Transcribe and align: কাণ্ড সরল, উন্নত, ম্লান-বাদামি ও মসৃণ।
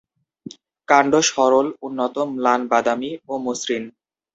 কাণ্ড 0.87 1.13
সরল, 1.29 1.67
উন্নত, 1.87 2.15
ম্লান-বাদামি 2.35 3.11
ও 3.27 3.33
মসৃণ। 3.45 3.83